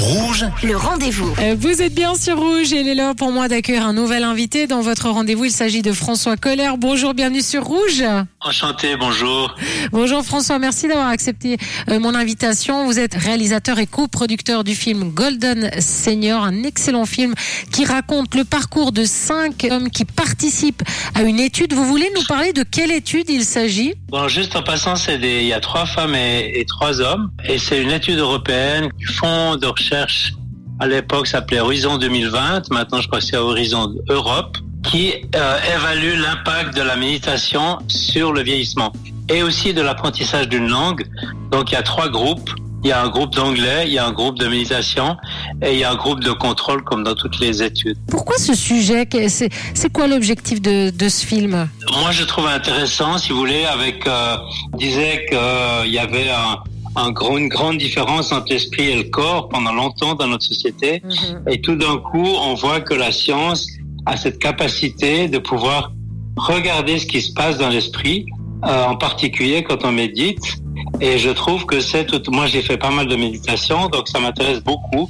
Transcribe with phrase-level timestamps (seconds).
[0.00, 1.30] Rouge, Le rendez-vous.
[1.40, 4.24] Euh, Vous êtes bien sur Rouge et il est l'heure pour moi d'accueillir un nouvel
[4.24, 5.44] invité dans votre rendez-vous.
[5.44, 6.70] Il s'agit de François Coller.
[6.78, 8.02] Bonjour, bienvenue sur Rouge.
[8.40, 9.54] Enchanté, bonjour.
[9.92, 11.58] Bonjour François, merci d'avoir accepté
[11.90, 12.86] euh, mon invitation.
[12.86, 17.34] Vous êtes réalisateur et coproducteur du film Golden Senior, un excellent film
[17.70, 20.82] qui raconte le parcours de cinq hommes qui participent
[21.14, 21.74] à une étude.
[21.74, 23.92] Vous voulez nous parler de quelle étude il s'agit?
[24.08, 27.30] Bon, juste en passant, c'est des, il y a trois femmes et, et trois hommes,
[27.44, 33.00] et c'est une étude européenne du fonds de recherche à l'époque s'appelait Horizon 2020, maintenant
[33.00, 38.42] je crois que c'est Horizon Europe, qui euh, évalue l'impact de la méditation sur le
[38.42, 38.92] vieillissement
[39.28, 41.06] et aussi de l'apprentissage d'une langue.
[41.50, 42.50] Donc il y a trois groupes.
[42.82, 45.18] Il y a un groupe d'anglais, il y a un groupe de méditation
[45.62, 47.98] et il y a un groupe de contrôle comme dans toutes les études.
[48.08, 49.06] Pourquoi ce sujet?
[49.28, 51.68] C'est quoi l'objectif de, de ce film?
[52.00, 54.38] Moi, je trouve intéressant, si vous voulez, avec euh,
[54.72, 56.56] on disait qu'il y avait un,
[56.96, 61.02] un une grande différence entre l'esprit et le corps pendant longtemps dans notre société,
[61.48, 63.66] et tout d'un coup, on voit que la science
[64.06, 65.92] a cette capacité de pouvoir
[66.36, 68.26] regarder ce qui se passe dans l'esprit,
[68.64, 70.56] euh, en particulier quand on médite.
[71.00, 72.20] Et je trouve que c'est tout.
[72.30, 75.08] Moi, j'ai fait pas mal de méditation, donc ça m'intéresse beaucoup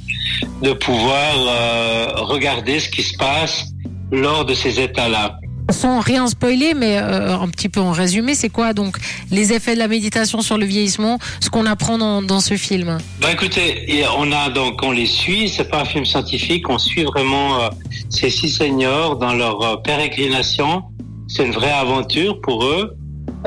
[0.61, 3.65] de pouvoir euh, regarder ce qui se passe
[4.11, 5.40] lors de ces états-là.
[5.71, 8.97] Sans rien spoiler, mais euh, un petit peu en résumé, c'est quoi donc
[9.31, 12.97] les effets de la méditation sur le vieillissement, ce qu'on apprend dans, ce film?
[13.21, 15.49] Bah écoutez, on a donc on les suit.
[15.49, 16.69] C'est pas un film scientifique.
[16.69, 17.69] On suit vraiment euh,
[18.09, 20.83] ces six seniors dans leur euh, pérégrination.
[21.27, 22.95] C'est une vraie aventure pour eux.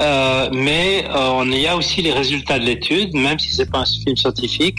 [0.00, 3.80] Euh, mais euh, on y a aussi les résultats de l'étude, même si c'est pas
[3.80, 4.78] un film scientifique.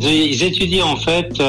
[0.00, 1.40] Ils étudient en fait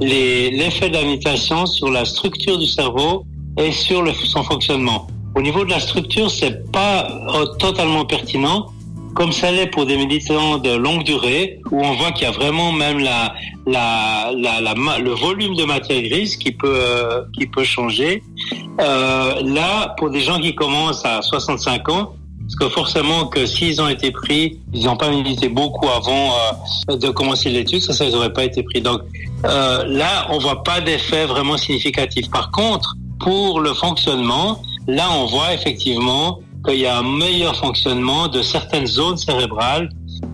[0.00, 3.24] l'effet de la méditation sur la structure du cerveau
[3.56, 5.06] et sur le, son fonctionnement.
[5.34, 8.72] Au niveau de la structure, c'est pas euh, totalement pertinent,
[9.16, 12.30] comme ça l'est pour des méditants de longue durée, où on voit qu'il y a
[12.30, 13.34] vraiment même la,
[13.66, 18.22] la, la, la le volume de matière grise qui peut, euh, qui peut changer.
[18.80, 23.80] Euh, là, pour des gens qui commencent à 65 ans, parce que forcément que s'ils
[23.80, 26.34] ont été pris, ils n'ont pas médité beaucoup avant
[26.90, 28.82] euh, de commencer l'étude, ça, ça, ils n'auraient pas été pris.
[28.82, 29.00] Donc
[29.42, 32.30] là, on voit pas d'effet vraiment significatif.
[32.30, 38.28] Par contre, pour le fonctionnement, là, on voit effectivement qu'il y a un meilleur fonctionnement
[38.28, 39.88] de certaines zones cérébrales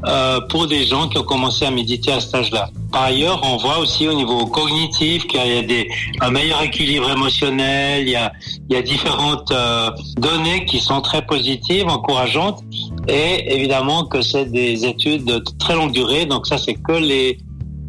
[0.07, 2.71] euh, pour des gens qui ont commencé à méditer à cet âge-là.
[2.91, 5.89] Par ailleurs, on voit aussi au niveau cognitif qu'il y a des,
[6.21, 8.33] un meilleur équilibre émotionnel, il y a,
[8.69, 12.63] il y a différentes euh, données qui sont très positives, encourageantes,
[13.09, 17.39] et évidemment que c'est des études de très longue durée, donc ça c'est que les,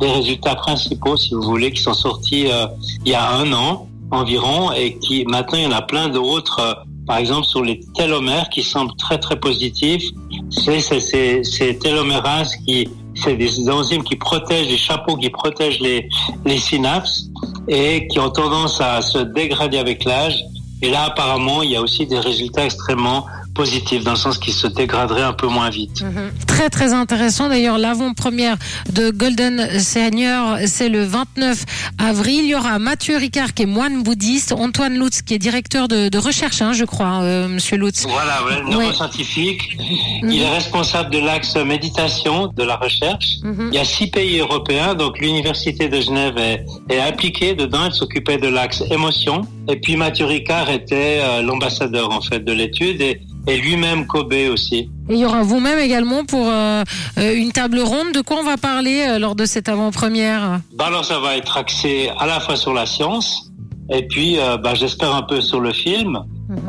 [0.02, 2.68] les résultats principaux, si vous voulez, qui sont sortis euh,
[3.06, 6.60] il y a un an environ, et qui maintenant il y en a plein d'autres,
[6.60, 6.74] euh,
[7.08, 10.10] par exemple sur les télomères qui semblent très très positifs.
[10.50, 16.10] C'est ces télomérases qui c'est des enzymes qui protègent les chapeaux qui protègent les
[16.46, 17.26] les synapses
[17.68, 20.44] et qui ont tendance à se dégrader avec l'âge.
[20.82, 24.54] Et là, apparemment, il y a aussi des résultats extrêmement positifs, dans le sens qu'ils
[24.54, 26.04] se dégraderaient un peu moins vite.
[26.48, 27.50] Très très intéressant.
[27.50, 28.58] D'ailleurs, l'avant-première
[28.92, 31.64] de Golden Senior, c'est le 29
[32.00, 32.42] avril.
[32.44, 36.10] Il y aura Mathieu Ricard qui est moine bouddhiste, Antoine Lutz qui est directeur de,
[36.10, 38.06] de recherche, hein, je crois, euh, Monsieur Lutz.
[38.08, 38.70] Voilà, Ouais.
[38.70, 39.78] neuroscientifique.
[40.24, 43.38] Il est responsable de l'axe méditation de la recherche.
[43.44, 43.70] Mhm.
[43.72, 47.86] Il y a six pays européens, donc l'université de Genève est, est impliquée dedans.
[47.88, 49.42] Elle s'occupait de l'axe émotion.
[49.70, 54.34] Et puis Mathieu Ricard était euh, l'ambassadeur en fait de l'étude et, et lui-même Kobe
[54.52, 54.90] aussi.
[55.10, 56.84] Et il y aura vous-même également pour euh,
[57.18, 58.14] euh, une table ronde.
[58.14, 60.62] De quoi on va parler euh, lors de cette avant-première?
[60.74, 63.50] Bah alors ça va être axé à la fois sur la science
[63.90, 66.20] et puis euh, bah, j'espère un peu sur le film,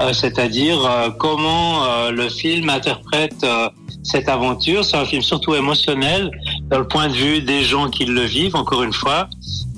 [0.00, 3.68] euh, c'est-à-dire euh, comment euh, le film interprète euh,
[4.02, 4.84] cette aventure.
[4.84, 6.30] C'est un film surtout émotionnel
[6.70, 9.28] dans le point de vue des gens qui le vivent, encore une fois.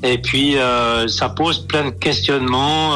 [0.02, 2.94] Et puis euh, ça pose plein de questionnements.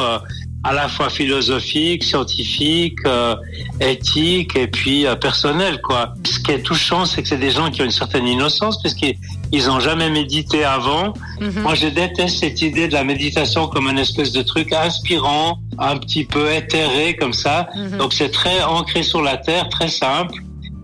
[0.63, 3.35] À la fois philosophiques, scientifiques, euh,
[3.79, 6.13] éthiques et puis euh, personnels quoi.
[6.23, 9.17] Ce qui est touchant, c'est que c'est des gens qui ont une certaine innocence puisqu'ils
[9.51, 11.13] ils ont jamais médité avant.
[11.39, 11.61] Mhm.
[11.61, 15.97] Moi, je déteste cette idée de la méditation comme une espèce de truc inspirant, un
[15.97, 17.67] petit peu éthéré comme ça.
[17.75, 17.97] Mhm.
[17.97, 20.35] Donc c'est très ancré sur la terre, très simple.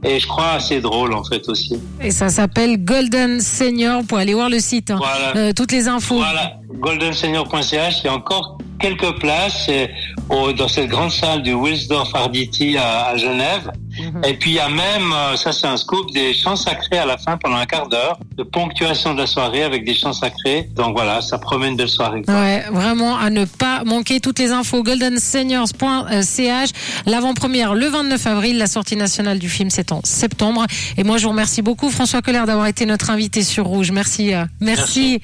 [0.04, 1.80] Et je crois assez drôle en fait aussi.
[2.02, 4.04] Et ça s'appelle Golden Senior.
[4.08, 4.92] Pour aller voir le site.
[4.92, 5.00] hein.
[5.00, 5.36] Voilà.
[5.36, 6.16] Euh, toutes les infos.
[6.18, 9.90] Voilà, goldensenior.ch, il y a encore quelques places c'est
[10.30, 13.72] au- dans cette grande salle du Wilsdorf Arditi à, à Genève.
[14.00, 14.22] Mhm.
[14.26, 17.06] Et puis il y a même, euh, ça c'est un scoop, des chants sacrés à
[17.06, 20.70] la fin pendant un quart d'heure, de ponctuation de la soirée avec des chants sacrés.
[20.76, 22.22] Donc voilà, ça promet une belle soirée.
[22.28, 24.84] Ouais, vraiment à ne pas manquer toutes les infos.
[24.84, 26.70] goldenseniors.ch.
[27.06, 30.66] L'avant-première le 29 avril, la sortie nationale du film c'est en septembre.
[30.98, 33.92] Et moi je vous remercie beaucoup François Colère d'avoir été notre invité sur Rouge.
[33.92, 35.22] Merci, euh, merci.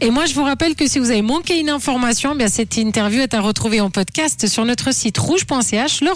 [0.00, 2.76] Et moi je vous rappelle que si vous avez manqué une information, eh bien cette
[2.76, 6.00] interview est à retrouver en podcast sur notre site rouge.ch.
[6.00, 6.12] Le